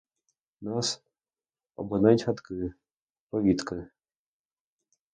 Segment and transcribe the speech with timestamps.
[0.61, 1.03] Нас
[1.75, 2.73] обминають хатки,
[3.29, 3.87] повітки.